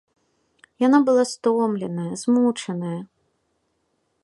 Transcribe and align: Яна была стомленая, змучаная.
Яна 0.83 0.99
была 1.09 1.25
стомленая, 1.33 2.07
змучаная. 2.23 2.97